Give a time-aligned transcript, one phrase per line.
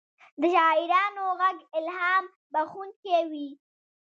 [0.41, 3.47] د شاعرانو ږغ الهام بښونکی وي.